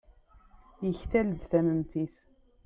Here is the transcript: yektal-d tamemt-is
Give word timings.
yektal-d 0.85 1.41
tamemt-is 1.51 2.17